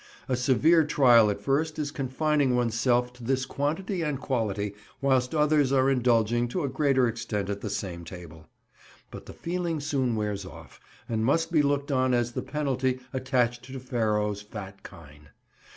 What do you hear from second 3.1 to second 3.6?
to this